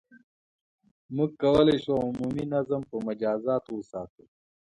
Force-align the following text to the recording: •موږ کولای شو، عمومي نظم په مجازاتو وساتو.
•موږ 1.15 1.31
کولای 1.41 1.77
شو، 1.83 1.93
عمومي 2.07 2.45
نظم 2.53 2.81
په 2.89 2.97
مجازاتو 3.07 3.69
وساتو. 3.75 4.23